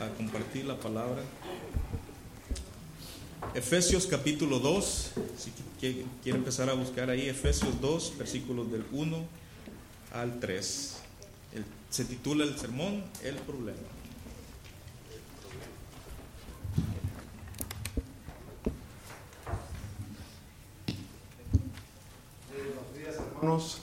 [0.00, 1.22] a compartir la palabra.
[3.54, 9.18] Efesios capítulo 2, si quiere empezar a buscar ahí, Efesios 2, versículos del 1
[10.14, 10.96] al 3.
[11.90, 13.78] se titula el sermón El problema.
[22.48, 23.80] Buenos días, hermanos.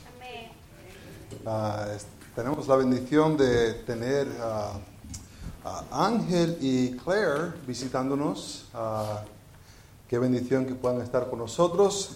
[1.46, 1.98] Uh,
[2.36, 4.80] tenemos la bendición de tener a,
[5.92, 8.66] Ángel y Claire visitándonos.
[10.08, 12.16] qué bendición que puedan estar con nosotros.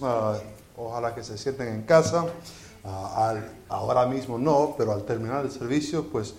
[0.78, 2.26] ojalá que se sienten en casa.
[3.70, 6.34] ahora mismo no, pero al terminar el servicio, pues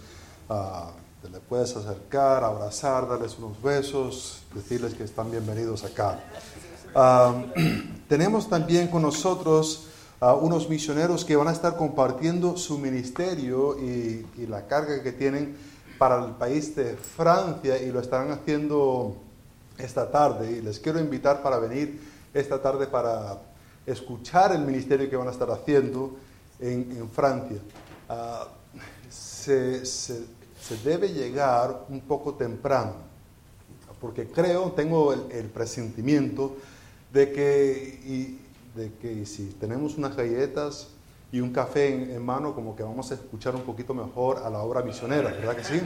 [1.23, 6.18] te le puedes acercar, abrazar, darles unos besos, decirles que están bienvenidos acá.
[8.09, 9.87] tenemos también con nosotros
[10.40, 15.56] unos misioneros que van a estar compartiendo su ministerio y, la carga que tienen
[16.02, 19.15] para el país de Francia y lo estarán haciendo
[19.79, 20.51] esta tarde.
[20.51, 22.01] Y les quiero invitar para venir
[22.35, 23.40] esta tarde para
[23.87, 26.16] escuchar el ministerio que van a estar haciendo
[26.59, 27.59] en, Francia.
[28.09, 28.49] Ah,
[29.09, 29.85] se,
[30.82, 32.95] debe llegar un poco temprano,
[34.01, 36.57] porque creo, tengo el, presentimiento
[37.13, 38.38] de que,
[38.74, 40.88] de que si tenemos unas galletas
[41.33, 44.59] y un café en, mano, como que vamos a escuchar un poquito mejor a la
[44.59, 45.80] obra misionera, ¿verdad que sí?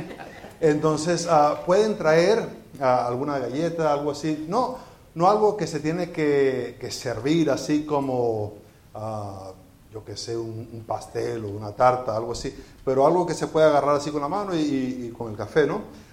[0.61, 2.49] Entonces, ah, pueden traer
[2.81, 4.77] ah, alguna galleta, algo así, no,
[5.15, 8.55] no algo que se tiene que, servir así como,
[8.95, 9.53] uh,
[9.93, 12.53] yo que sé, un, pastel o una tarta, algo así,
[12.85, 16.07] pero algo que se puede agarrar así con la mano y, con el café, ¿no?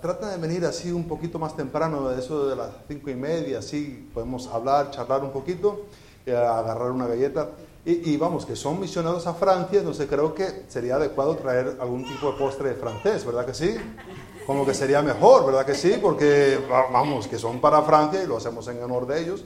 [0.00, 4.08] trata de venir así un poquito más temprano, eso de las cinco y media, así
[4.14, 5.86] podemos hablar, charlar un poquito
[6.36, 7.48] agarrar una galleta.
[7.84, 12.32] Y, vamos, que son misioneros a Francia, entonces creo que sería adecuado traer algún tipo
[12.32, 13.76] de postre francés, ¿verdad que sí?
[14.46, 15.98] Como que sería mejor, ¿verdad que sí?
[16.02, 16.58] Porque,
[16.92, 19.44] vamos, que son para Francia y lo hacemos en honor de ellos.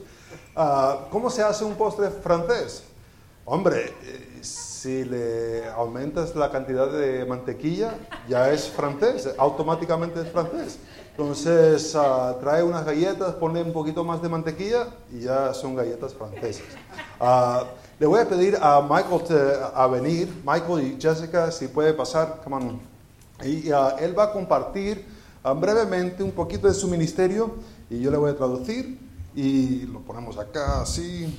[0.57, 2.83] Ah, ¿Cómo se hace un postre francés?
[3.45, 7.93] Hombre, eh, si le aumentas la cantidad de mantequilla,
[8.27, 10.79] ya es francés, automáticamente es francés.
[11.11, 16.13] Entonces ah, trae unas galletas, pone un poquito más de mantequilla y ya son galletas
[16.13, 16.65] francesas.
[17.19, 17.65] Ah,
[17.99, 22.55] le voy a pedir a Michael a venir, Michael y Jessica, si puede pasar, come
[22.55, 22.79] on.
[23.43, 25.05] Y ah, él va a compartir
[25.51, 27.55] brevemente un poquito de su ministerio
[27.89, 28.97] y yo le voy a traducir
[29.35, 31.33] y lo ponemos acá así.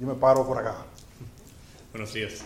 [0.00, 0.76] Yo me paro por acá.
[1.92, 2.42] Buenos días.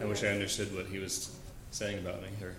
[0.00, 1.30] I wish I understood what he was
[1.70, 2.54] saying about me here.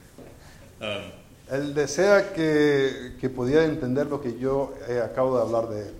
[0.81, 1.11] Um,
[1.51, 5.93] él desea que, que pudiera entender lo que yo eh, acabo de hablar de él.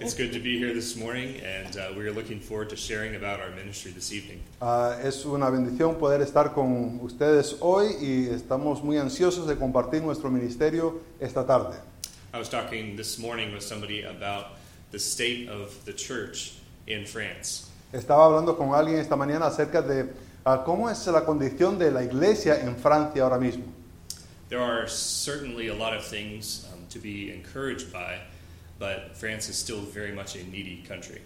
[0.00, 3.16] It's good to be here this morning, and uh, we are looking forward to sharing
[3.16, 4.40] about our ministry this evening.
[4.60, 10.02] Uh, es una bendición poder estar con ustedes hoy y estamos muy ansiosos de compartir
[10.02, 11.76] nuestro ministerio esta tarde.
[12.32, 14.58] I was talking this morning with somebody about
[14.92, 16.54] the state of the church
[16.86, 17.68] in France.
[17.92, 20.04] Estaba hablando con alguien esta mañana acerca de
[20.44, 23.64] uh, cómo es la condición de la iglesia en Francia ahora mismo.
[24.48, 28.18] There are certainly a lot of things um, to be encouraged by,
[28.78, 31.20] but France is still very much a needy country.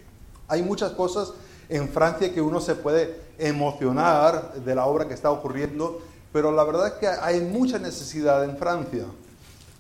[0.49, 1.33] Hay muchas cosas
[1.69, 6.03] en Francia que uno se puede emocionar de la obra que está ocurriendo,
[6.33, 9.07] pero la verdad es que hay mucha necesidad en Francia.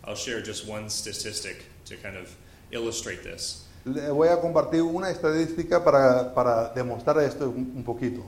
[0.04, 2.28] I'll share just one statistic to kind of
[2.70, 3.66] illustrate this.
[3.84, 8.24] Le voy a compartir una estadística para, para demostrar esto un, poquito.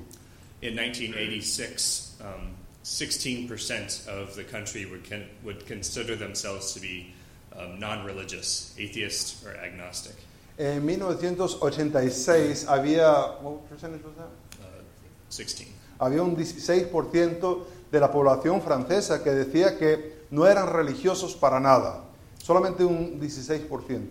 [0.62, 7.12] In 1986, um, 16% of the country would, con- would consider themselves to be
[7.58, 10.14] um, non-religious, atheist or agnostic.
[10.56, 14.30] En 1986 había, what percentage was that?
[14.60, 14.82] Uh,
[15.28, 15.68] 16.
[15.98, 22.04] Había un 16% de la población francesa que decía que no eran religiosos para nada,
[22.38, 24.10] solamente un 16%.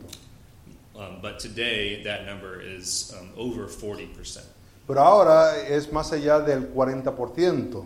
[0.96, 4.42] Um, but today that number is um, over 40%.
[4.86, 7.86] Pero ahora es más allá del 40%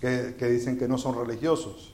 [0.00, 1.92] que, que dicen que no son religiosos.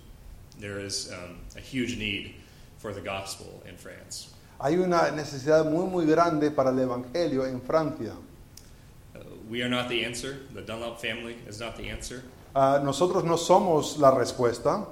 [0.58, 2.39] There is um, a huge need
[2.80, 4.28] for the gospel in France.
[4.58, 8.12] Hay una necesidad muy muy grande para el evangelio en Francia.
[9.14, 10.40] Uh, we are not the answer.
[10.54, 12.22] The Dunlop family is not the answer.
[12.54, 14.86] Uh, nosotros no somos la respuesta.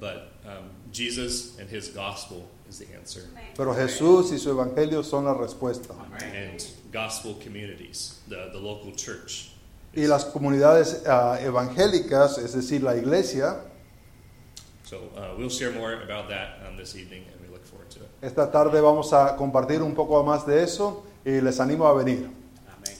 [0.00, 3.22] But um, Jesus and his gospel is the answer.
[3.56, 5.94] Pero Jesús y su evangelio son la respuesta.
[6.20, 9.52] And gospel communities, the, the local church,
[9.94, 13.60] y las comunidades uh, evangélicas, es decir, la iglesia.
[18.22, 22.30] Esta tarde vamos a compartir un poco más de eso y les animo a venir.
[22.68, 22.96] Amén.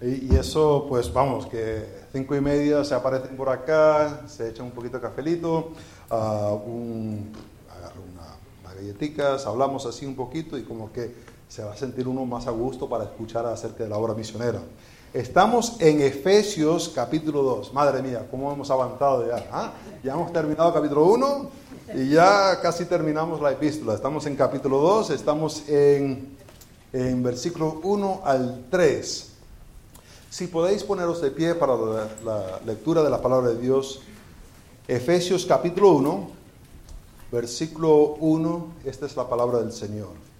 [0.00, 4.66] Y, y eso, pues vamos, que cinco y media se aparecen por acá, se echan
[4.66, 5.72] un poquito de cafelito,
[6.10, 6.14] uh,
[6.64, 7.32] un,
[7.70, 11.14] agarran una, unas galletitas, hablamos así un poquito y como que
[11.48, 14.60] se va a sentir uno más a gusto para escuchar acerca de la obra misionera.
[15.14, 17.74] Estamos en Efesios capítulo 2.
[17.74, 19.46] Madre mía, ¿cómo hemos avanzado ya?
[19.52, 19.72] ¿Ah?
[20.02, 21.50] Ya hemos terminado capítulo 1
[21.96, 23.92] y ya casi terminamos la epístola.
[23.92, 26.34] Estamos en capítulo 2, estamos en,
[26.94, 29.32] en versículo 1 al 3.
[30.30, 34.00] Si podéis poneros de pie para la, la lectura de la palabra de Dios,
[34.88, 36.30] Efesios capítulo 1,
[37.30, 40.31] versículo 1, esta es la palabra del Señor.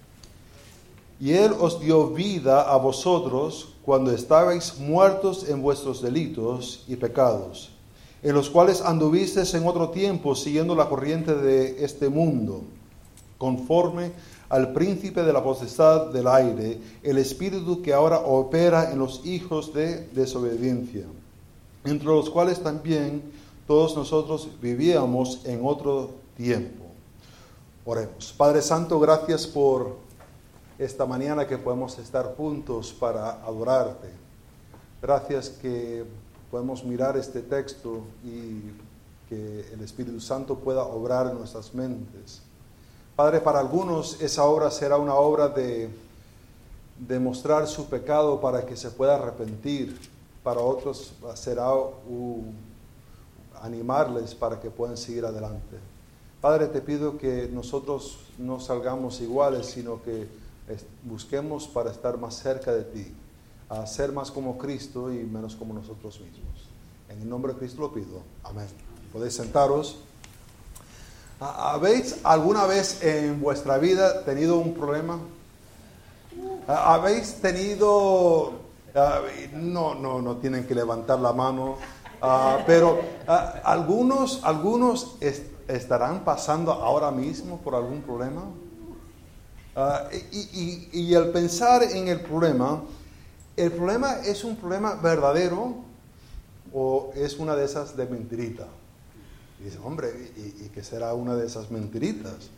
[1.19, 7.71] Y Él os dio vida a vosotros cuando estabais muertos en vuestros delitos y pecados,
[8.21, 12.63] en los cuales anduvisteis en otro tiempo siguiendo la corriente de este mundo,
[13.37, 14.11] conforme
[14.49, 19.73] al príncipe de la potestad del aire, el espíritu que ahora opera en los hijos
[19.73, 21.05] de desobediencia,
[21.83, 23.23] entre los cuales también
[23.67, 26.83] todos nosotros vivíamos en otro tiempo.
[27.85, 28.33] Oremos.
[28.37, 29.97] Padre Santo, gracias por
[30.77, 34.09] esta mañana que podemos estar juntos para adorarte.
[35.01, 36.05] Gracias que
[36.49, 38.61] podemos mirar este texto y
[39.29, 42.41] que el Espíritu Santo pueda obrar en nuestras mentes.
[43.15, 45.89] Padre, para algunos esa obra será una obra de
[46.97, 50.11] demostrar su pecado para que se pueda arrepentir.
[50.43, 51.71] Para otros será
[53.61, 55.77] animarles para que puedan seguir adelante.
[56.41, 60.27] Padre, te pido que nosotros no salgamos iguales, sino que
[61.03, 63.13] busquemos para estar más cerca de ti,
[63.69, 66.69] a ser más como Cristo y menos como nosotros mismos.
[67.09, 68.21] En el nombre de Cristo lo pido.
[68.43, 68.67] Amén.
[69.11, 69.97] Podéis sentaros.
[71.39, 75.19] ¿Habéis alguna vez en vuestra vida tenido un problema?
[76.67, 78.53] ¿Habéis tenido...
[79.53, 81.77] no, no, no tienen que levantar la mano,
[82.21, 85.17] ah, pero ah, algunos, algunos
[85.67, 88.43] estarán pasando ahora mismo por algún problema.
[89.75, 92.83] Ah, y, y, al pensar en el problema,
[93.57, 95.77] ¿el problema es un problema verdadero
[96.71, 98.67] o es una de esas de mentirita?
[99.59, 102.49] Y dice, hombre, ¿y, qué será una de esas mentiritas?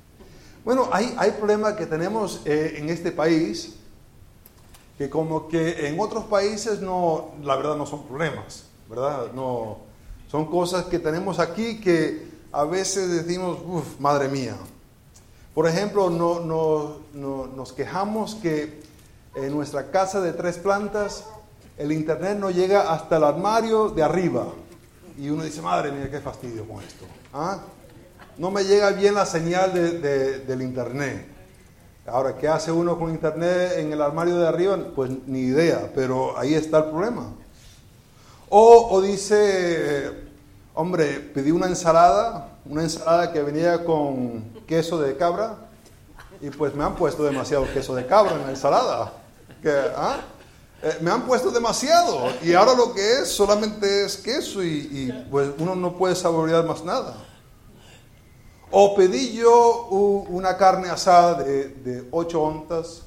[0.66, 3.76] Bueno, hay, hay problemas que tenemos eh, en este país
[4.98, 9.32] que como que en otros países no, la verdad no son problemas, ¿verdad?
[9.34, 9.78] No,
[10.30, 14.58] son cosas que tenemos aquí que a veces decimos, uff, madre mía,
[15.56, 18.82] por ejemplo, no, nos quejamos que
[19.36, 21.24] en nuestra casa de tres plantas
[21.78, 24.48] el internet no llega hasta el armario de arriba.
[25.18, 27.06] Y uno dice, madre mía, qué fastidio con esto.
[27.34, 27.60] ¿Ah?
[28.38, 31.26] No me llega bien la señal del internet.
[32.06, 34.78] Ahora, ¿qué hace uno con internet en el armario de arriba?
[34.94, 37.32] Pues ni idea, pero ahí está el problema.
[38.50, 40.12] O, o dice,
[40.74, 45.58] hombre, pedí una ensalada, una ensalada que venía con queso de cabra
[46.42, 49.14] y pues me han puesto demasiado queso de cabra en la ensalada.
[49.96, 50.18] ¿ah?
[50.82, 55.52] eh, me han puesto demasiado y ahora lo que es solamente es queso y, pues
[55.58, 57.16] uno no puede saborear más nada.
[58.72, 59.88] O pedí yo
[60.30, 63.04] una carne asada de, de 8 onzas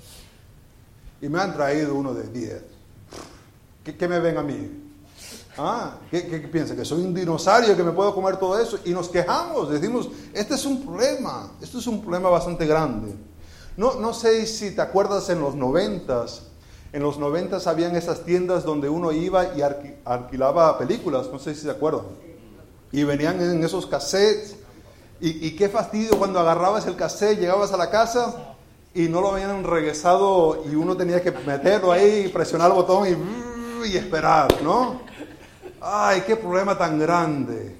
[1.21, 2.63] y me han traído uno de 10.
[3.85, 4.88] ¿Qué, ¿Qué, me ven a mí?
[5.59, 6.77] Ah, ¿qué, qué, piensa?
[6.77, 8.79] ¿Que soy un dinosaurio que me puedo comer todo eso?
[8.85, 13.13] Y nos quejamos, decimos, este es un problema, esto es un problema bastante grande.
[13.77, 16.43] No, no sé si te acuerdas en los noventas,
[16.93, 19.63] en los noventas habían esas tiendas donde uno iba y
[20.05, 22.07] alquilaba películas, no sé si se acuerdan.
[22.93, 24.57] Y venían en esos cassettes.
[25.21, 28.55] Y, qué fastidio cuando agarrabas el cassette, llegabas a la casa
[28.95, 33.09] y no lo habían regresado y uno tenía que meterlo ahí, presionar el botón
[33.85, 35.08] y esperar, ¿no?
[35.81, 37.77] Ay, qué problema tan grande.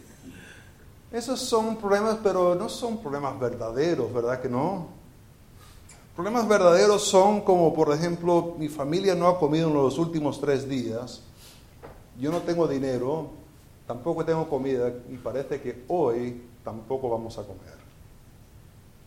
[1.11, 4.89] Esos son problemas, pero no son problemas verdaderos, ¿verdad que no?
[6.15, 10.69] Problemas verdaderos son como, por ejemplo, mi familia no ha comido en los últimos tres
[10.69, 11.23] días,
[12.19, 13.31] yo no tengo dinero,
[13.87, 17.79] tampoco tengo comida y parece que hoy tampoco vamos a comer.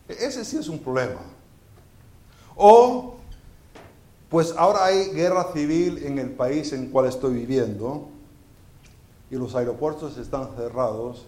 [0.08, 1.20] E-, ese sí es un problema.
[2.56, 3.14] O,
[4.28, 8.11] pues ahora hay guerra civil en el país en el cual estoy viviendo
[9.32, 11.24] y los aeropuertos están cerrados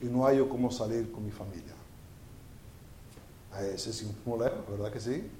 [0.00, 1.74] y no hay cómo salir con mi familia.
[3.72, 5.30] Ese es un problema, ¿verdad que sí?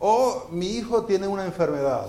[0.00, 2.08] O mi hijo tiene una enfermedad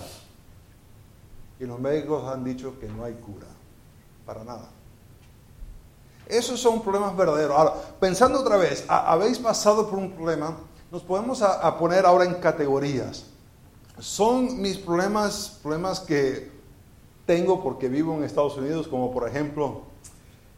[1.60, 3.46] y los médicos han dicho que no hay cura,
[4.25, 4.70] para nada.
[6.25, 7.56] Esos son problemas verdaderos.
[7.56, 10.58] Ahora, pensando otra vez, habéis pasado por un problema,
[10.91, 11.39] nos podemos
[11.77, 13.25] poner ahora en categorías.
[14.00, 16.59] Son mis problemas, problemas que
[17.29, 19.81] tengo porque vivo en Estados Unidos, como por ejemplo,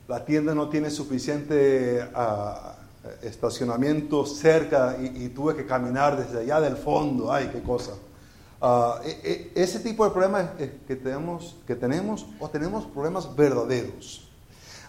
[0.08, 2.76] la tienda no tiene suficiente ah,
[3.22, 7.92] estacionamiento cerca y, tuve que caminar desde allá del fondo, ay, qué cosa.
[9.04, 10.52] E, ese tipo de problemas
[10.88, 14.30] que tenemos, que tenemos o tenemos problemas verdaderos.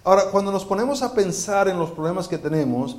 [0.05, 2.97] Ahora, cuando nos ponemos a pensar en los problemas que tenemos,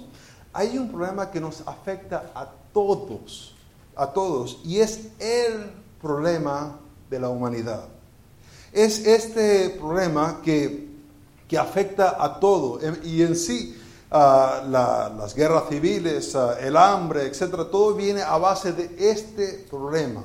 [0.52, 3.56] hay un problema que nos afecta a todos,
[3.96, 5.72] a todos, y es el
[6.02, 7.93] problema de la humanidad.
[8.74, 10.90] Es este problema que,
[11.48, 13.78] que afecta a todo, y en sí
[14.12, 20.24] las guerras civiles, el hambre, etcétera, todo viene a base de este problema.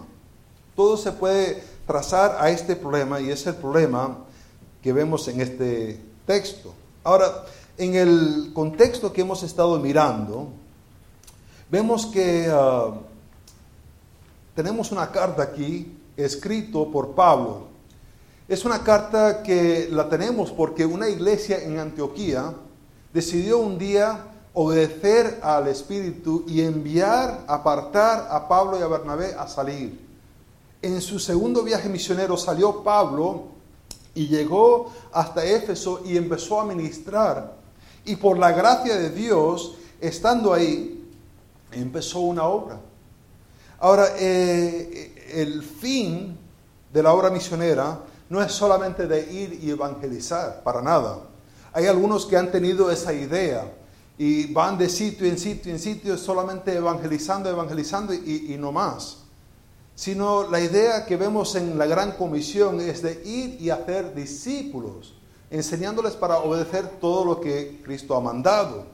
[0.74, 4.18] Todo se puede trazar a este problema y es el problema
[4.82, 6.74] que vemos en este texto.
[7.02, 7.44] Ahora,
[7.78, 10.48] en el contexto que hemos estado mirando,
[11.70, 12.92] vemos que ah,
[14.54, 17.68] tenemos una carta aquí escrito por Pablo.
[18.48, 22.54] Es una carta que la tenemos porque una iglesia en Antioquía
[23.12, 24.24] decidió un día
[24.54, 30.00] obedecer al Espíritu y enviar, apartar a Pablo y a Bernabé a salir.
[30.80, 33.48] En su segundo viaje misionero salió Pablo
[34.14, 37.54] y llegó hasta Éfeso y empezó a ministrar.
[38.06, 41.06] Y por la gracia de Dios, estando ahí,
[41.70, 42.80] empezó una obra.
[43.78, 46.34] Ahora, eh, el fin
[46.90, 51.20] de la obra misionera no es solamente de ir y evangelizar, para nada.
[51.72, 53.72] Hay algunos que han tenido esa idea
[54.18, 59.18] y van de sitio en sitio en sitio solamente evangelizando, evangelizando y, y no más.
[59.94, 65.14] Sino la idea que vemos en la gran comisión es de ir y hacer discípulos,
[65.50, 68.84] enseñándoles para obedecer todo lo que Cristo ha mandado.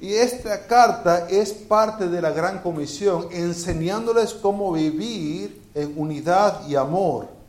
[0.00, 6.74] Y esta carta es parte de la gran comisión, enseñándoles cómo vivir en unidad y
[6.74, 7.39] amor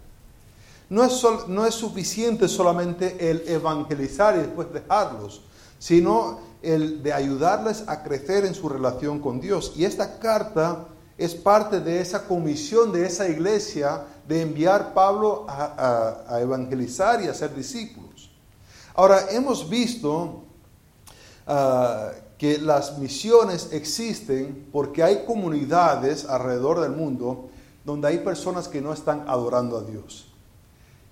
[0.92, 5.42] no es, no es suficiente solamente el evangelizar y después dejarlos,
[5.80, 9.72] sino el de ayudarles a crecer en su relación con Dios.
[9.78, 16.40] Y esta carta es parte de esa comisión de esa iglesia de enviar Pablo a,
[16.42, 18.30] evangelizar y a ser discípulos.
[18.94, 20.44] Ahora, hemos visto
[21.48, 27.50] ah, que las misiones existen porque hay comunidades alrededor del mundo
[27.86, 30.31] donde hay personas que no están adorando a Dios.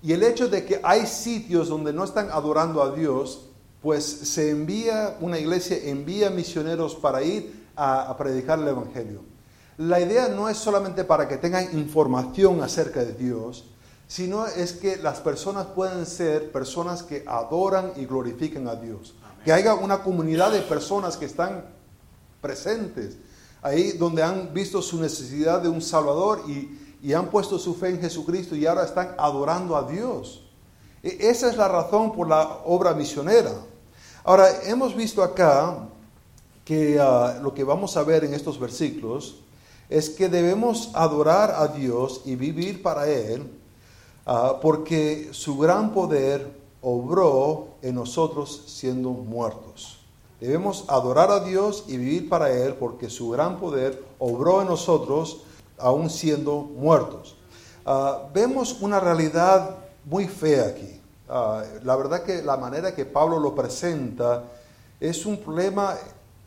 [0.02, 3.46] Y el hecho de que hay sitios donde no están adorando a Dios,
[3.82, 9.22] pues se envía, una iglesia envía misioneros para ir a, predicar el Evangelio.
[9.78, 13.64] La idea no es solamente para que tengan información acerca de Dios,
[14.06, 19.14] sino es que las personas pueden ser personas que adoran y glorifican a Dios.
[19.44, 21.64] Que haya una comunidad de personas que están
[22.42, 23.16] presentes
[23.62, 27.90] ahí donde han visto su necesidad de un Salvador y, y han puesto su fe
[27.90, 30.42] en Jesucristo y ahora están adorando a Dios.
[31.02, 33.52] E, esa es la razón por la obra misionera.
[34.24, 35.88] Ahora, hemos visto acá
[36.64, 39.36] que ah, lo que vamos a ver en estos versículos
[39.88, 43.50] es que debemos adorar a Dios y vivir para Él,
[44.26, 49.98] ah, porque su gran poder obró en nosotros siendo muertos.
[50.40, 55.42] Debemos adorar a Dios y vivir para Él, porque su gran poder obró en nosotros
[55.80, 57.36] aún siendo muertos.
[57.84, 61.00] Ah, vemos una realidad muy fea aquí.
[61.28, 64.44] Ah, la verdad que la manera que Pablo lo presenta
[64.98, 65.96] es un problema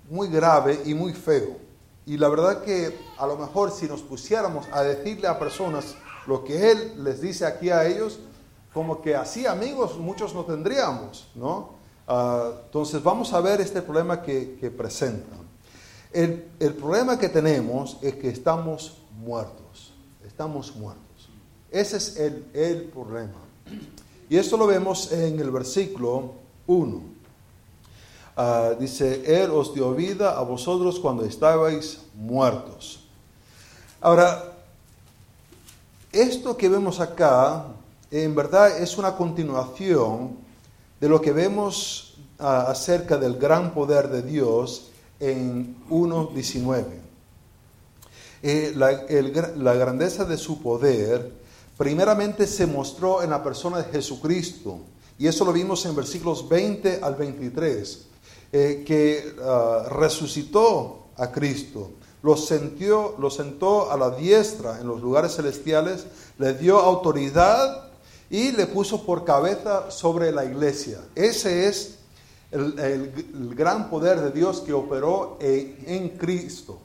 [0.09, 1.57] muy grave y muy feo.
[2.05, 5.95] Y la verdad que a lo mejor si nos pusiéramos a decirle a personas
[6.27, 8.19] lo que él les dice aquí a ellos,
[8.73, 11.69] como que así amigos muchos no tendríamos, ¿no?
[12.07, 15.35] Ah, entonces vamos a ver este problema que, que presenta.
[16.11, 19.93] El, el problema que tenemos es que estamos muertos.
[20.25, 21.29] Estamos muertos.
[21.71, 22.17] Ese es
[22.53, 23.33] el, problema.
[24.29, 26.33] Y esto lo vemos en el versículo
[26.67, 27.01] 1.
[28.35, 33.03] Ah, dice, Él os dio vida a vosotros cuando estabais muertos.
[34.01, 34.53] Ahora,
[36.11, 37.65] esto que vemos acá,
[38.11, 40.37] en verdad es una continuación
[40.99, 47.12] de lo que vemos ah, acerca del gran poder de Dios en 1.19.
[48.45, 51.31] Eh, la, grandeza de su poder
[51.77, 54.79] primeramente se mostró en la persona de Jesucristo.
[55.17, 58.05] Y eso lo vimos en versículos 20 al 23,
[58.51, 65.01] eh, que ah, resucitó a Cristo, lo, sentió, lo sentó a la diestra en los
[65.01, 66.05] lugares celestiales,
[66.37, 67.91] le dio autoridad
[68.29, 70.99] y le puso por cabeza sobre la iglesia.
[71.15, 71.99] Ese es
[72.51, 76.81] el, gran poder de Dios que operó en Cristo.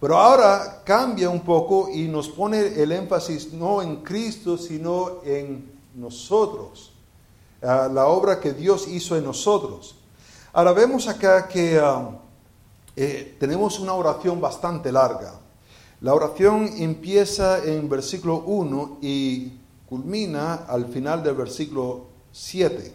[0.00, 5.70] Pero ahora cambia un poco y nos pone el énfasis no en Cristo, sino en
[5.94, 6.92] nosotros,
[7.60, 9.96] la obra que Dios hizo en nosotros.
[10.54, 12.10] Ahora vemos acá que ah,
[12.96, 15.34] eh, tenemos una oración bastante larga.
[16.00, 19.52] La oración empieza en versículo 1 y
[19.86, 22.94] culmina al final del versículo 7.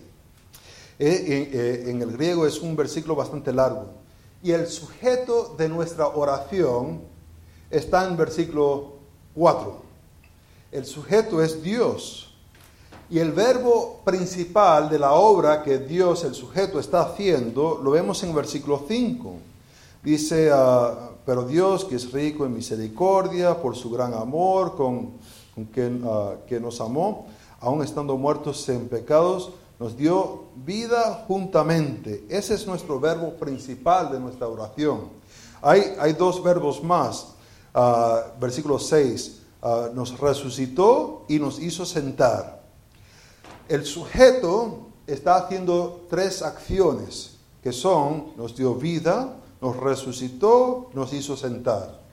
[0.97, 4.04] Eh, eh, en el griego es un versículo bastante largo.
[4.43, 7.01] Y el sujeto de nuestra oración
[7.69, 8.93] está en versículo
[9.35, 9.75] 4.
[10.71, 12.35] El sujeto es Dios.
[13.09, 18.23] Y el verbo principal de la obra que Dios, el sujeto, está haciendo, lo vemos
[18.23, 19.33] en versículo 5.
[20.03, 25.11] Dice, ah, pero Dios, que es rico en misericordia, por su gran amor con,
[25.73, 27.27] que, ah, que nos amó,
[27.59, 32.25] aun estando muertos en pecados, nos dio vida juntamente.
[32.29, 35.09] Ese es nuestro verbo principal de nuestra oración.
[35.61, 37.27] Hay, hay dos verbos más.
[37.73, 39.41] Uh, versículo 6.
[39.67, 42.61] Ah, nos resucitó y nos hizo sentar.
[43.67, 51.35] El sujeto está haciendo tres acciones que son, nos dio vida, nos resucitó, nos hizo
[51.35, 52.04] sentar.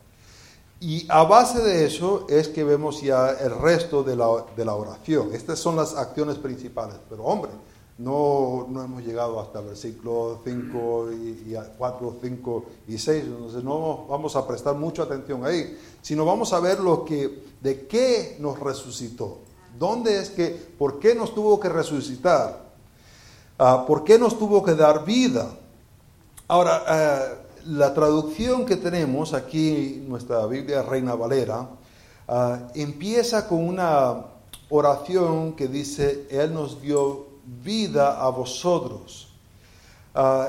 [0.82, 4.74] Y a base de eso es que vemos ya el resto de la, de la
[4.74, 5.32] oración.
[5.32, 6.96] Estas son las acciones principales.
[7.08, 7.52] Pero hombre,
[7.98, 14.34] no, no hemos llegado hasta versículo 5 y, 4, 5 y 6, entonces no vamos
[14.34, 19.38] a prestar mucha atención ahí, sino vamos a ver lo que, de qué nos resucitó.
[19.78, 22.72] ¿Dónde es que, por qué nos tuvo que resucitar?
[23.56, 25.48] Uh, ¿Por qué nos tuvo que dar vida?
[26.48, 31.60] Ahora, uh, la traducción que tenemos aquí, nuestra Biblia Reina Valera,
[32.28, 34.32] uh, empieza con una
[34.72, 39.28] oración que dice, Él nos dio vida a vosotros,
[40.14, 40.48] ah,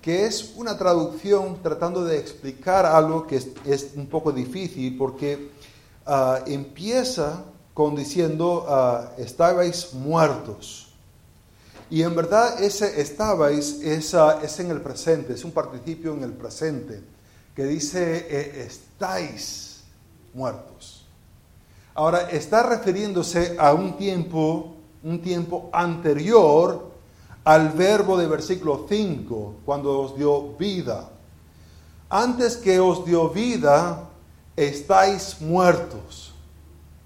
[0.00, 5.50] que es una traducción tratando de explicar algo que es, un poco difícil porque
[6.06, 8.66] ah, empieza con diciendo,
[9.16, 10.81] estabais muertos.
[11.92, 16.32] Y en verdad ese estabais es, es, en el presente, es un participio en el
[16.32, 17.02] presente,
[17.54, 19.82] que dice, eh, estáis
[20.32, 21.04] muertos.
[21.94, 26.92] Ahora, está refiriéndose a un tiempo un tiempo anterior
[27.44, 31.10] al verbo de versículo 5, cuando os dio vida.
[32.08, 34.08] Antes que os dio vida,
[34.56, 36.32] estáis muertos.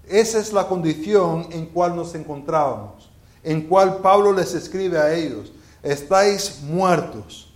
[0.07, 3.09] Esa es la condición en cual nos encontrábamos,
[3.51, 7.53] en cual Pablo les escribe a ellos, estáis muertos.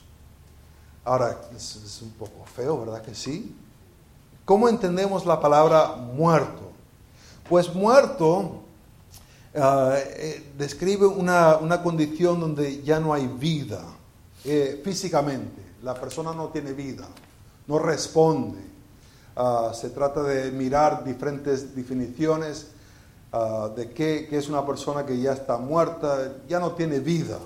[1.04, 3.56] Ahora, es, un poco feo, ¿verdad que sí?
[4.45, 6.71] ¿Cómo entendemos la palabra muerto?
[7.49, 8.62] Pues muerto
[9.54, 13.84] Ah, eh, describe una, condición donde ya no hay vida
[14.45, 15.62] eh, físicamente.
[15.84, 17.06] La persona no tiene vida,
[17.67, 18.60] no responde.
[19.36, 22.67] Ah, se trata de mirar diferentes definiciones
[23.31, 27.37] ah, de qué, es una persona que ya está muerta, ya no tiene vida.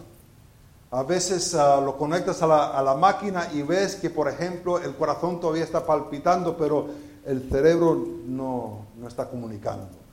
[0.91, 4.95] A veces lo conectas a la, a la, máquina y ves que, por ejemplo, el
[4.95, 6.87] corazón todavía está palpitando, pero
[7.25, 7.95] el cerebro
[8.25, 10.05] no, no está comunicando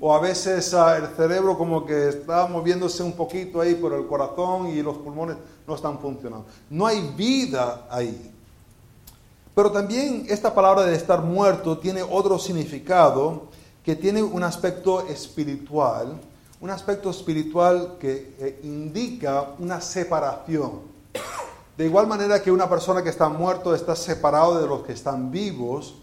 [0.00, 4.06] o a veces ah, el cerebro como que está moviéndose un poquito ahí, pero el
[4.06, 6.46] corazón y los pulmones no están funcionando.
[6.70, 8.30] No hay vida ahí.
[9.54, 13.48] Pero también esta palabra de estar muerto tiene otro significado
[13.84, 16.20] que tiene un aspecto espiritual,
[16.60, 20.92] un aspecto espiritual que indica una separación.
[21.76, 25.30] De igual manera que una persona que está muerto está separado de los que están
[25.30, 25.94] vivos,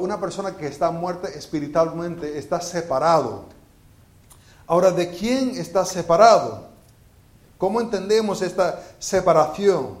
[0.00, 3.44] una persona que está muerta espiritualmente está separado.
[4.66, 6.68] Ahora, ¿de quién está separado?
[7.58, 9.98] ¿Cómo entendemos esta separación?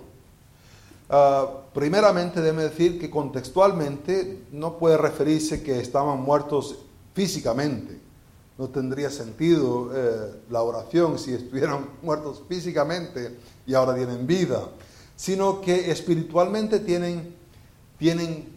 [1.10, 6.78] Ah, primeramente, decir que contextualmente no puede referirse que estaban muertos
[7.14, 8.00] físicamente.
[8.58, 14.68] No tendría sentido eh, la oración si estuvieran muertos físicamente y ahora tienen vida,
[15.16, 17.34] sino que espiritualmente tienen,
[17.98, 18.48] tienen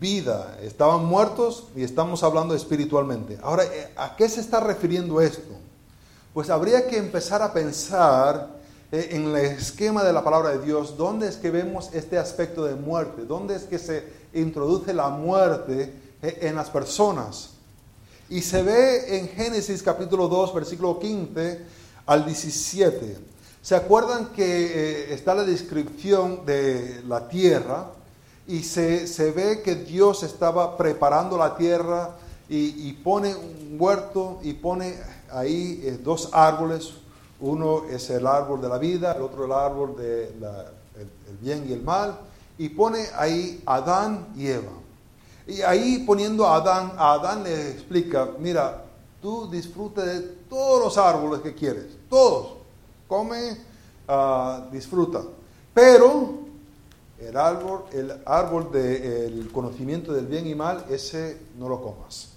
[0.00, 3.38] vida, estaban muertos y estamos hablando espiritualmente.
[3.42, 5.54] Ahora, eh, ¿a qué se está refiriendo esto?
[6.32, 8.56] Pues habría que empezar a pensar
[8.90, 12.64] eh, en el esquema de la palabra de Dios, dónde es que vemos este aspecto
[12.64, 17.53] de muerte, dónde es que se introduce la muerte en las personas.
[18.30, 21.60] Y se ve en Génesis capítulo 2, versículo 15
[22.06, 23.18] al 17.
[23.62, 27.90] ¿Se acuerdan que está la descripción de la tierra?
[28.46, 32.10] y se, ve que Dios estaba preparando la tierra
[32.48, 34.94] y, pone un huerto y pone
[35.30, 36.92] ahí eh, dos árboles.
[37.40, 40.44] Uno es el árbol de la vida, el otro el árbol del
[40.96, 42.18] el bien y el mal.
[42.58, 44.72] Y pone ahí Adán y Eva.
[45.46, 48.84] Y ahí poniendo a Adán, a Adán le explica, mira,
[49.20, 52.54] tú disfruta de todos los árboles que quieres, todos.
[53.06, 53.58] Come,
[54.08, 55.22] ah, disfruta.
[55.74, 56.38] Pero
[57.18, 62.28] el árbol, el árbol del conocimiento del bien y mal, ese no lo comas.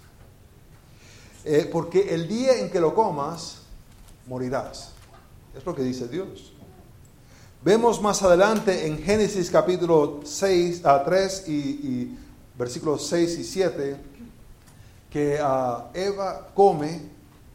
[1.45, 3.59] Eh, porque el día en que lo comas,
[4.27, 4.91] morirás.
[5.57, 6.53] Es lo que dice Dios.
[7.63, 12.17] Vemos más adelante en Génesis capítulo 6 a 3 y,
[12.57, 13.97] versículos 6 y 7
[15.09, 17.01] que uh, Eva come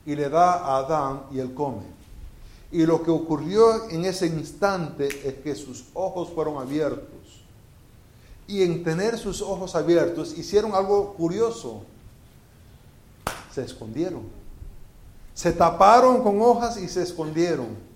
[0.06, 1.82] y le da a Adán y él come.
[2.70, 7.08] Y lo que ocurrió en ese instante es que sus ojos fueron abiertos.
[8.46, 11.82] Y en tener sus ojos abiertos hicieron algo curioso.
[13.54, 14.22] Se escondieron.
[15.34, 17.92] Se taparon con hojas y se escondieron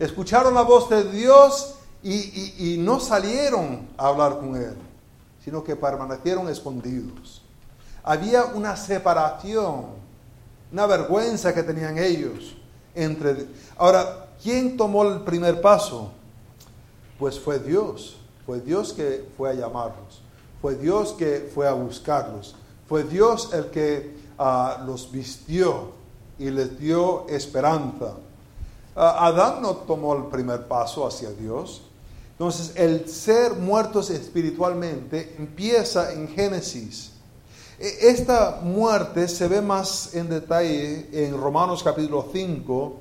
[0.00, 4.74] escucharon la voz de Dios y, no salieron a hablar con Él,
[5.44, 7.42] sino que permanecieron escondidos.
[8.02, 9.86] Había una separación,
[10.72, 12.56] una vergüenza que tenían ellos
[12.94, 13.46] entre...
[13.76, 16.12] Ahora, ¿quién tomó el primer paso?
[17.18, 18.16] Pues fue Dios.
[18.46, 20.22] Fue Dios que fue a llamarlos.
[20.60, 22.54] Fue Dios que fue a buscarlos.
[22.88, 25.92] Fue Dios el que ah, los vistió
[26.38, 28.14] y les dio esperanza.
[28.96, 31.82] Ah, Adán no tomó el primer paso hacia Dios.
[32.40, 37.12] Entonces, el ser muertos espiritualmente empieza en Génesis.
[37.78, 42.96] E, esta muerte se ve más en detalle en Romanos capítulo 5,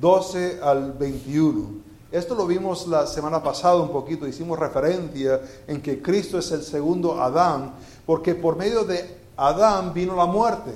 [0.00, 1.68] 12 al 21.
[2.10, 6.64] Esto lo vimos la semana pasada un poquito, hicimos referencia en que Cristo es el
[6.64, 7.74] segundo Adán,
[8.04, 10.72] porque por medio de Adán vino la muerte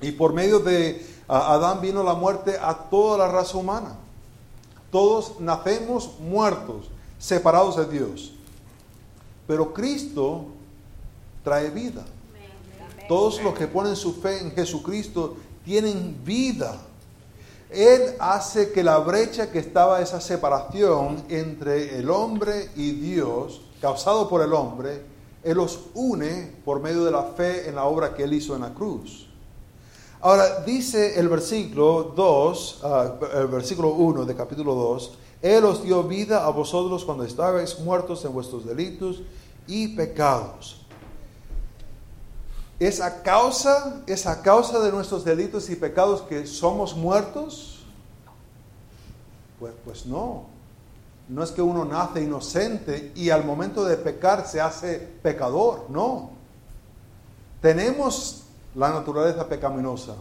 [0.00, 3.96] y por medio de Adán vino la muerte a toda la raza humana.
[4.92, 8.32] Todos nacemos muertos, separados de Dios.
[9.46, 10.46] Pero Cristo
[11.42, 12.04] trae vida.
[13.08, 16.80] Todos los que ponen su fe en Jesucristo tienen vida.
[17.70, 24.28] Él hace que la brecha que estaba esa separación entre el hombre y Dios, causado
[24.28, 25.02] por el hombre,
[25.42, 28.62] Él los une por medio de la fe en la obra que Él hizo en
[28.62, 29.28] la cruz.
[30.20, 35.12] Ahora dice el versículo 2, ah, el versículo 1 de capítulo 2,
[35.44, 39.20] Él os dio vida a vosotros cuando estabais muertos en vuestros delitos
[39.66, 40.86] y pecados.
[42.80, 47.84] ¿Es a causa, es a causa de nuestros delitos y pecados que somos muertos?
[49.60, 50.46] Pues, pues no.
[51.28, 56.30] No es que uno nace inocente y al momento de pecar se hace pecador, no.
[57.60, 60.14] Tenemos la naturaleza pecaminosa.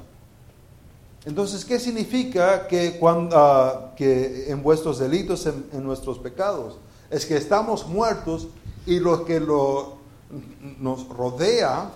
[1.25, 2.99] Entonces, ¿qué significa que,
[3.31, 6.75] ah, en vuestros delitos, en, nuestros pecados?
[7.09, 8.47] Es que estamos muertos
[8.85, 11.91] y lo que nos rodea,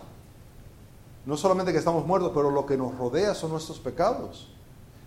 [1.25, 4.47] no solamente que estamos muertos, pero lo que nos rodea son nuestros pecados.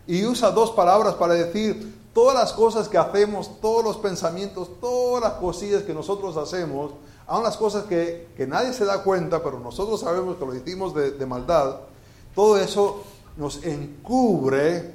[0.07, 5.23] Y usa dos palabras para decir todas las cosas que hacemos, todos los pensamientos, todas
[5.23, 6.93] las cosillas que nosotros hacemos,
[7.27, 11.25] aun las cosas que, nadie se da cuenta, pero nosotros sabemos que lo hicimos de
[11.27, 11.77] maldad,
[12.35, 13.03] todo eso
[13.41, 14.95] nos encubre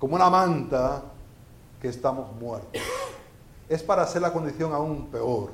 [0.00, 1.04] como una manta
[1.80, 2.82] que estamos muertos.
[3.68, 5.52] Es para hacer la condición aún peor.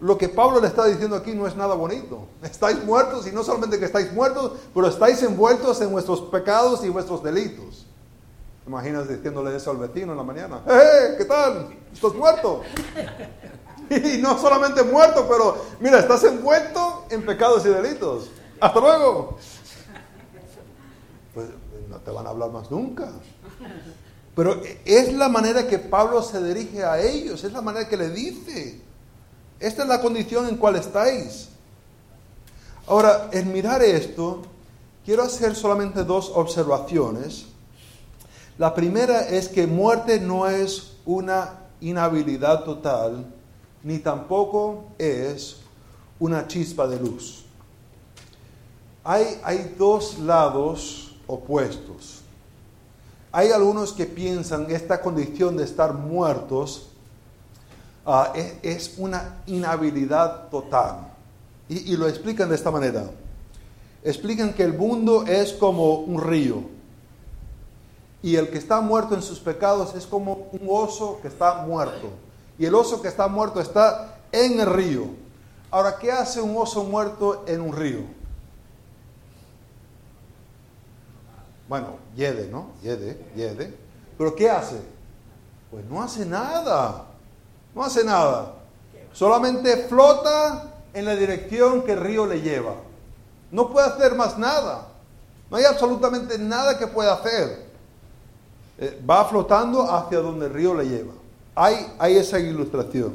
[0.00, 2.26] Lo que Pablo le está diciendo aquí no es nada bonito.
[2.42, 6.88] Estáis muertos y no solamente que estáis muertos, pero estáis envueltos en vuestros pecados y
[6.88, 7.86] vuestros delitos.
[8.64, 10.62] ¿Te imaginas diciéndole eso al vecino en la mañana?
[10.66, 11.76] ¡Eh, qué tal!
[11.92, 12.62] ¿Estás muerto?
[13.90, 18.30] Y no solamente muerto, pero mira, estás envuelto en pecados y delitos.
[18.60, 19.38] Hasta luego.
[21.88, 23.10] No te van a hablar más nunca.
[24.34, 28.10] Pero es la manera que Pablo se dirige a ellos, es la manera que le
[28.10, 28.80] dice.
[29.58, 31.48] Esta es la condición en cual estáis.
[32.86, 34.42] Ahora, en mirar esto,
[35.04, 37.46] quiero hacer solamente dos observaciones.
[38.58, 43.26] La primera es que muerte no es una inhabilidad total,
[43.82, 45.56] ni tampoco es
[46.18, 47.44] una chispa de luz.
[49.04, 52.22] Hay, hay dos lados opuestos.
[53.30, 56.88] Hay algunos que piensan que esta condición de estar muertos
[58.04, 61.12] ah, es, una inhabilidad total.
[61.68, 63.04] Y, y lo explican de esta manera.
[64.02, 66.62] Explican que el mundo es como un río.
[68.20, 72.10] Y el que está muerto en sus pecados es como un oso que está muerto
[72.58, 75.04] y el oso que está muerto está en el río.
[75.70, 78.00] Ahora, ¿qué hace un oso muerto en un río?
[81.68, 82.70] Bueno, yede, ¿no?
[82.82, 83.74] Yede, yede.
[84.16, 84.80] Pero ¿qué hace?
[85.70, 87.06] Pues no hace nada.
[87.74, 88.54] No hace nada.
[89.12, 92.74] Solamente flota en la dirección que el río le lleva.
[93.50, 94.88] No puede hacer más nada.
[95.50, 97.68] No hay absolutamente nada que pueda hacer.
[98.78, 101.12] Eh, va flotando hacia donde el río le lleva.
[101.54, 103.14] Hay, hay esa ilustración.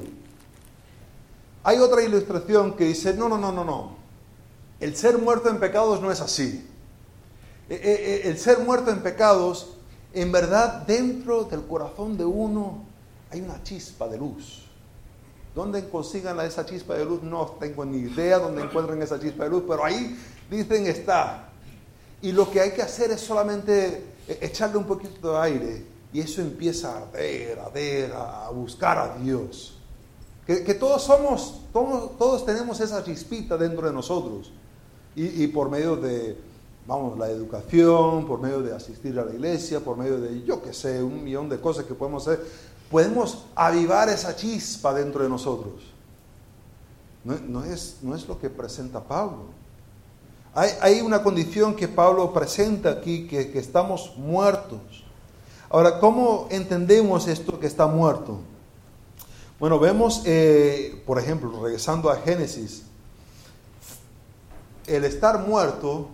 [1.64, 3.96] Hay otra ilustración que dice, no, no, no, no, no.
[4.80, 6.70] El ser muerto en pecados no es así.
[7.70, 9.76] Eh, eh, el ser muerto en pecados,
[10.14, 12.84] en verdad, dentro del corazón de uno
[13.32, 14.66] hay una chispa de luz.
[15.56, 17.22] ¿Dónde consigan esa chispa de luz?
[17.24, 20.18] No tengo ni idea dónde encuentran esa chispa de luz, pero ahí
[20.50, 21.50] dicen está.
[22.22, 26.42] Y lo que hay que hacer es solamente echarle un poquito de aire y eso
[26.42, 29.78] empieza a arder, a arder, a buscar a Dios.
[30.46, 34.52] Que, todos somos, todos, tenemos esa chispita dentro de nosotros.
[35.16, 36.38] Y, por medio de,
[36.86, 40.74] vamos, la educación, por medio de asistir a la iglesia, por medio de, yo qué
[40.74, 42.46] sé, un millón de cosas que podemos hacer,
[42.92, 45.74] podemos avivar esa chispa dentro de nosotros.
[47.24, 49.46] No, es, no es lo que presenta Pablo.
[50.56, 55.04] Hay, una condición que Pablo presenta aquí, que, estamos muertos.
[55.70, 58.38] Ahora, ¿cómo entendemos esto que está muerto?
[59.60, 62.84] Bueno, vemos, eh, por ejemplo, regresando a Génesis,
[64.86, 66.10] el estar muerto,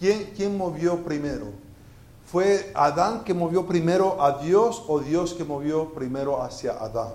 [0.00, 1.46] ¿quién, ¿quién movió primero?
[2.30, 7.14] ¿Fue Adán que movió primero a Dios o Dios que movió primero hacia Adán?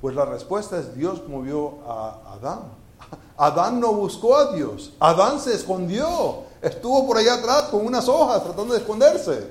[0.00, 2.60] Pues la respuesta es Dios movió a Adán.
[3.36, 4.92] Adán no buscó a Dios.
[5.00, 6.44] Adán se escondió.
[6.60, 9.50] Estuvo por allá atrás con unas hojas tratando de esconderse.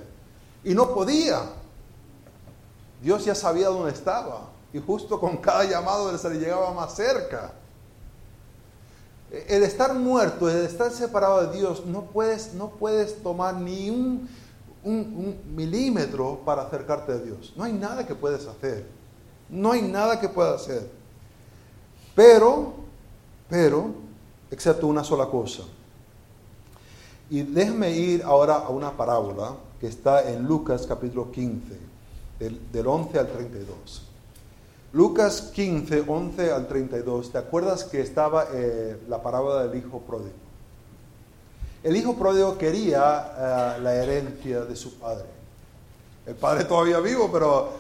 [0.64, 1.42] Y no podía.
[3.02, 4.42] Dios ya sabía dónde estaba.
[4.74, 7.54] Y justo con cada llamado él se le llegaba más cerca.
[9.34, 14.30] El estar muerto, el estar separado de Dios, no puedes, no puedes tomar ni un,
[15.56, 17.52] milímetro para acercarte a Dios.
[17.56, 18.86] No hay nada que puedes hacer.
[19.50, 20.88] No hay nada que puedas hacer.
[22.14, 22.74] Pero,
[23.50, 23.96] pero,
[24.52, 25.64] excepto una sola cosa.
[27.32, 31.76] Y déjame ir ahora a una parábola que está en Lucas capítulo 15,
[32.38, 34.13] del, del 11 al 32.
[34.94, 40.36] Lucas 15, 11 al 32, ¿te acuerdas que estaba eh, la parábola del hijo pródigo?
[41.82, 45.26] El hijo pródigo quería eh, la herencia de su padre.
[46.28, 47.72] El padre todavía vivo, pero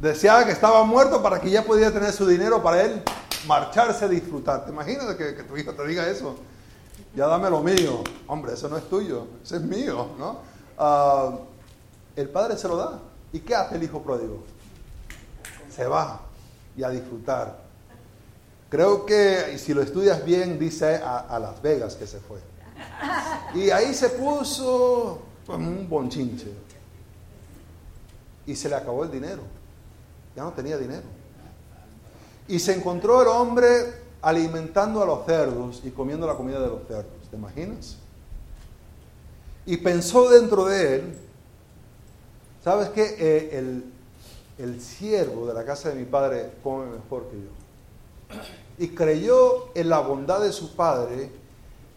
[0.00, 3.02] deseaba que estaba muerto para que ya podía tener su dinero para él
[3.46, 4.64] marcharse a disfrutar.
[4.64, 6.34] ¿Te imaginas que, tu hijo te diga eso?
[7.14, 8.02] Ya dame lo mío.
[8.26, 10.38] Hombre, eso no es tuyo, eso es mío, ¿no?
[10.76, 11.38] Ah,
[12.16, 12.98] el padre se lo da.
[13.32, 14.42] ¿Y qué hace el hijo pródigo?
[15.70, 16.31] Se va
[16.76, 17.62] y a disfrutar.
[18.68, 22.38] Creo que si lo estudias bien, dice a, Las Vegas que se fue.
[23.54, 26.50] Y ahí se puso un bonchinche.
[28.46, 29.42] Y se le acabó el dinero.
[30.34, 31.02] Ya no tenía dinero.
[32.48, 33.68] Y se encontró el hombre
[34.22, 37.28] alimentando a los cerdos y comiendo la comida de los cerdos.
[37.30, 37.98] ¿Te imaginas?
[39.66, 41.18] Y pensó dentro de él,
[42.64, 43.16] ¿sabes qué?
[43.18, 43.91] Eh, el,
[44.58, 48.42] el siervo de la casa de mi padre come mejor que yo.
[48.78, 51.30] Y creyó en la bondad de su padre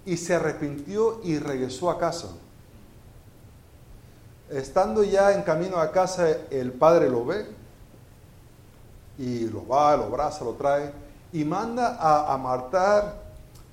[0.06, 2.30] y se arrepintió y regresó a casa.
[4.50, 7.46] Estando ya en camino a casa, el padre lo ve
[9.18, 10.92] y lo va, lo abraza, lo trae
[11.34, 13.24] y manda a, a martar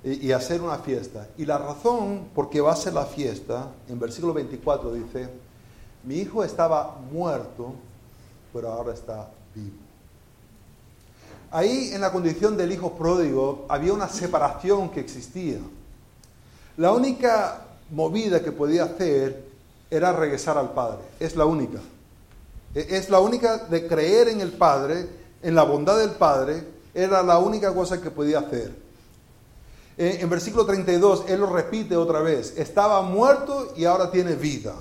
[0.02, 1.28] y, y hacer una fiesta.
[1.36, 5.28] Y la razón por qué va a hacer la fiesta, en versículo 24 dice,
[6.04, 7.74] mi hijo estaba muerto
[8.52, 9.76] pero ahora está vivo.
[11.50, 15.58] Ahí en la condición del hijo pródigo había una separación que existía.
[16.78, 19.44] La única movida que podía hacer
[19.90, 21.02] era regresar al Padre.
[21.20, 21.78] Es la única.
[22.74, 25.06] E, es la única de creer en el Padre,
[25.42, 28.74] en la bondad del Padre, era la única cosa que podía hacer.
[29.98, 32.54] E, en versículo 32, Él lo repite otra vez.
[32.56, 34.74] Estaba muerto y ahora tiene vida.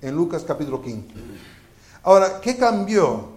[0.00, 1.08] En Lucas capítulo 15.
[2.04, 3.30] Ahora, ¿qué cambió?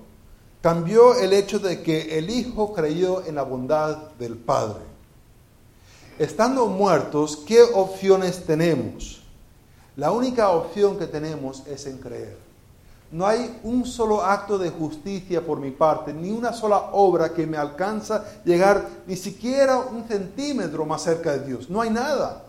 [0.61, 4.81] Cambió el hecho de que el Hijo creyó en la bondad del Padre.
[6.17, 9.21] Estando muertos, ¿qué opciones tenemos?
[9.95, 12.37] La única opción que tenemos es en creer.
[13.11, 17.45] No hay un solo acto de justicia por mi parte, ni una sola obra que
[17.45, 21.69] me alcanza llegar ni siquiera un centímetro más cerca de Dios.
[21.69, 22.43] No hay nada.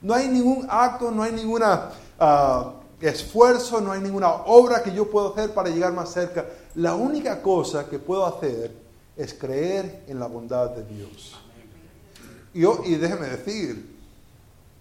[0.00, 5.10] No hay ningún acto, no hay ninguna ah, esfuerzo, no hay ninguna obra que yo
[5.10, 6.46] pueda hacer para llegar más cerca.
[6.74, 8.72] La única cosa que puedo hacer
[9.16, 11.38] es creer en la bondad de Dios.
[12.54, 13.96] Y, y déjeme decir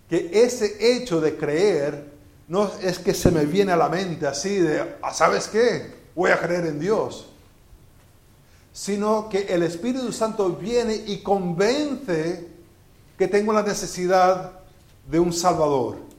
[0.09, 2.13] que ese hecho de creer
[2.47, 5.93] no es que se me viene a la mente así de, ah, ¿sabes qué?
[6.13, 7.27] Voy a creer en Dios.
[8.71, 12.47] Sino que el Espíritu Santo viene y convence
[13.17, 14.59] que tengo la necesidad
[15.09, 16.14] de un Salvador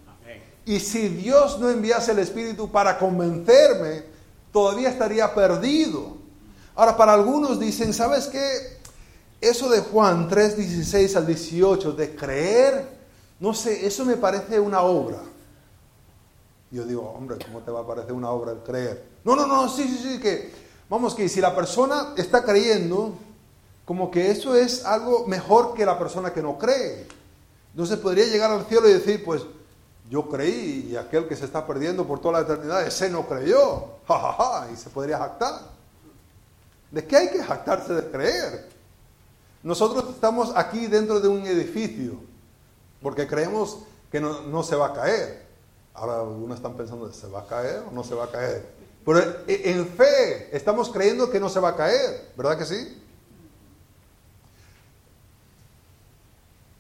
[0.67, 4.03] Y si Dios no enviase el Espíritu para convencerme,
[4.53, 6.17] todavía estaría perdido.
[6.75, 8.77] Ahora, para algunos dicen, ¿sabes qué?
[9.41, 12.89] Eso de Juan 3, 16 al 18, de creer,
[13.39, 15.19] no sé, eso me parece una obra.
[16.73, 19.05] Yo digo, hombre, ¿cómo te va a parecer una obra el creer?
[19.25, 20.51] No, no, no, sí, sí, sí, que
[20.89, 23.15] vamos, que si la persona está creyendo,
[23.85, 27.07] como que eso es algo mejor que la persona que no cree.
[27.71, 29.43] Entonces podría llegar al cielo y decir, pues
[30.09, 33.87] yo creí y aquel que se está perdiendo por toda la eternidad, ese no creyó,
[34.07, 35.61] ja, y se podría jactar.
[36.91, 38.69] ¿De qué hay que jactarse de creer?
[39.63, 42.15] Nosotros estamos aquí dentro de un edificio
[43.03, 43.79] porque creemos
[44.11, 45.45] que no, no se va a caer.
[45.95, 48.65] Ahora algunos están pensando, ¿se va a caer o no se va a caer?
[49.05, 53.03] Pero en fe estamos creyendo que no se va a caer, ¿verdad que sí?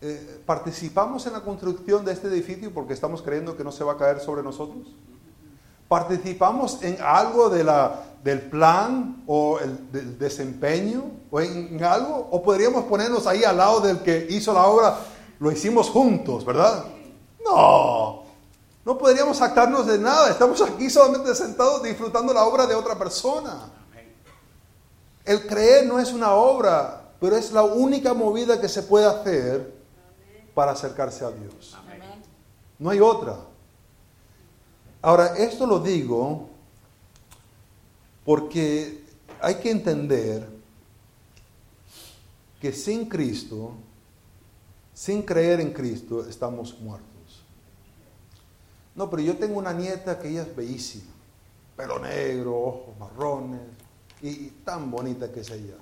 [0.08, 3.94] Eh, ¿Participamos en la construcción de este edificio porque estamos creyendo que no se va
[3.94, 4.86] a caer sobre nosotros?
[5.88, 12.28] ¿Participamos en algo de la, del plan o el, desempeño o en, algo?
[12.30, 14.96] ¿O podríamos ponernos ahí al lado del que hizo la obra?
[15.40, 16.84] Lo hicimos juntos, ¿verdad?
[17.44, 18.22] No,
[18.84, 20.30] no podríamos actarnos de nada.
[20.30, 23.72] Estamos aquí solamente sentados disfrutando la obra de otra persona.
[25.24, 29.75] El creer no es una obra, pero es la única movida que se puede hacer
[30.56, 31.76] para acercarse a Dios.
[32.78, 33.36] No hay otra.
[35.02, 36.48] Ahora, esto lo digo
[38.24, 39.04] porque
[39.38, 40.48] hay que entender
[42.58, 43.74] que sin Cristo,
[44.94, 47.44] sin creer en Cristo, estamos muertos.
[48.94, 51.12] No, pero yo tengo una nieta que ella es bellísima,
[51.76, 53.60] pelo negro, ojos marrones,
[54.22, 55.74] y, tan bonita que es ella.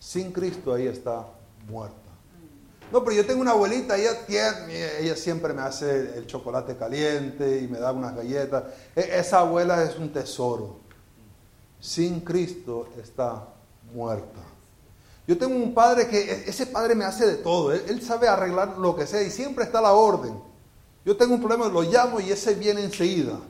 [0.00, 1.24] Sin Cristo ahí está
[1.68, 2.03] muerta.
[2.94, 4.24] No, pero yo tengo una abuelita, ella,
[5.00, 8.62] ella siempre me hace el chocolate caliente y me da unas galletas.
[8.94, 10.78] E, esa abuela es un tesoro.
[11.80, 13.48] Sin Cristo está
[13.92, 14.38] muerta.
[15.26, 17.72] Yo tengo un padre que, e, ese padre me hace de todo.
[17.72, 20.40] Él, sabe arreglar lo que sea y siempre está a la orden.
[21.04, 23.40] Yo tengo un problema, lo llamo y ese viene enseguida.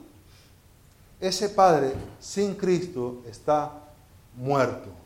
[1.19, 3.71] Ese padre sin Cristo está
[4.35, 5.04] muerto.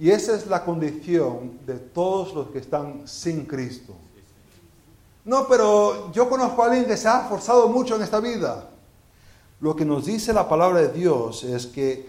[0.00, 3.94] Y esa es la condición de todos los que están sin Cristo.
[5.26, 8.70] No, pero yo conozco a alguien que se ha forzado mucho en esta vida.
[9.60, 12.08] Lo que nos dice la palabra de Dios es que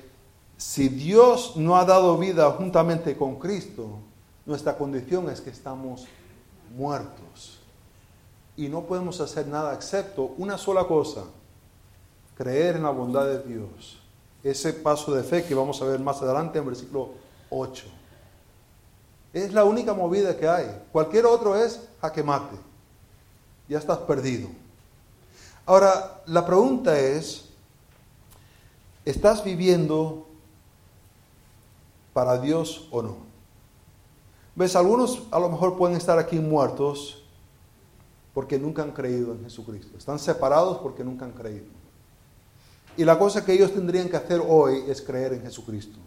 [0.56, 3.98] si Dios no ha dado vida juntamente con Cristo,
[4.46, 6.06] nuestra condición es que estamos
[6.74, 7.60] muertos.
[8.56, 11.26] Y no podemos hacer nada excepto una sola cosa,
[12.38, 14.00] creer en la bondad de Dios.
[14.44, 17.10] Ese paso de fe que vamos a ver más adelante en versículo
[17.52, 17.86] 8.
[19.34, 20.84] Es la única movida que hay.
[20.92, 22.56] Cualquier otro es jaque mate.
[23.70, 24.50] Ya estás perdido.
[25.66, 27.46] Ahora, la pregunta es,
[29.06, 30.28] ¿estás viviendo
[32.14, 33.18] para Dios o no?
[34.56, 34.76] ¿Ves?
[34.76, 37.24] Algunos a lo mejor pueden estar aquí muertos
[38.34, 39.98] porque nunca han creído en Jesucristo.
[39.98, 41.68] Están separados porque nunca han creído.
[42.98, 45.98] Y la cosa que ellos tendrían que hacer hoy es creer en Jesucristo.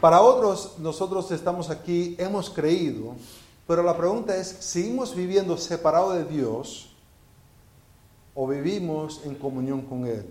[0.00, 3.12] Para otros, nosotros estamos aquí, hemos creído,
[3.66, 6.88] pero la pregunta es, ¿seguimos viviendo separado de Dios
[8.34, 10.24] o vivimos en comunión con Él?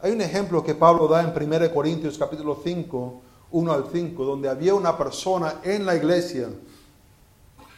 [0.00, 4.48] Hay un ejemplo que Pablo da en 1 Corintios capítulo 5, 1 al 5, donde
[4.48, 6.50] había una persona en la iglesia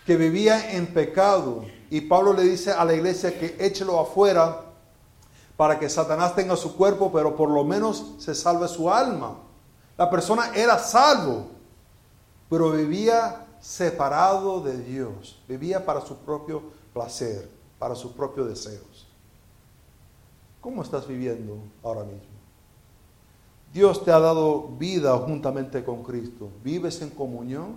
[0.05, 4.65] que vivía en pecado y Pablo le dice a la iglesia que échelo afuera
[5.57, 9.46] para que Satanás tenga su cuerpo, pero por lo menos se salve su alma.
[9.97, 11.47] La persona era salvo,
[12.51, 19.07] pero vivía separado de Dios, vivía para su propio placer, para sus propios deseos.
[20.61, 22.37] ¿Cómo estás viviendo ahora mismo?
[23.73, 26.49] Dios te ha dado vida juntamente con Cristo.
[26.63, 27.77] ¿Vives en comunión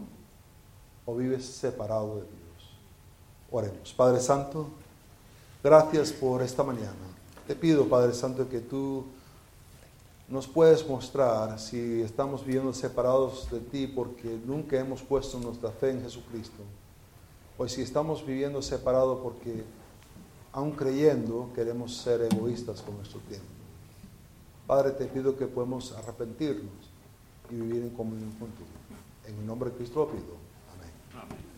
[1.06, 2.80] o vives separado de Dios?
[3.52, 3.94] Oremos.
[3.94, 4.70] Padre Santo,
[5.64, 6.94] gracias por esta mañana.
[7.48, 9.06] Te pido, Padre Santo, que tú
[10.30, 15.92] nos puedes mostrar si estamos viviendo separados de ti porque nunca hemos puesto nuestra fe
[15.92, 16.64] en Jesucristo,
[17.58, 19.64] o si estamos viviendo separados porque,
[20.54, 23.48] aun creyendo, queremos ser egoístas con nuestro tiempo.
[24.68, 26.72] Padre, te pido que podamos arrepentirnos
[27.50, 28.68] y vivir en comunión contigo.
[29.26, 30.38] En el nombre de Cristo lo pido.
[30.74, 31.24] Amén.
[31.24, 31.49] Amén.